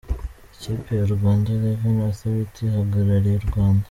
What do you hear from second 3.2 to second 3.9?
u Rwanda.